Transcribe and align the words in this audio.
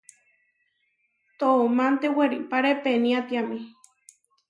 Toománte 1.39 2.07
weripáre 2.17 2.71
peniátiame. 2.83 3.57